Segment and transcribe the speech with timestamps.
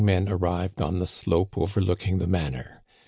[0.03, 2.81] men arrived on the slope overlooking the manor.